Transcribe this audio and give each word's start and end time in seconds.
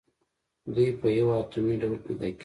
دوی 0.73 0.89
په 0.99 1.07
یو 1.17 1.27
اتومي 1.39 1.75
ډول 1.81 1.99
پیداکیږي. 2.05 2.39